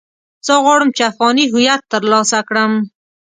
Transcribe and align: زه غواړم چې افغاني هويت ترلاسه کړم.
زه 0.45 0.53
غواړم 0.63 0.89
چې 0.95 1.01
افغاني 1.11 1.45
هويت 1.51 1.81
ترلاسه 1.93 2.39
کړم. 2.49 2.71